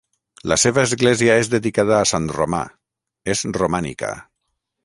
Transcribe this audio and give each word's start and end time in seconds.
La 0.51 0.55
seva 0.61 0.85
església 0.87 1.35
és 1.43 1.51
dedicada 1.55 1.97
a 1.99 2.09
sant 2.13 2.27
Romà; 2.39 2.65
és 3.35 3.47
romànica. 3.63 4.13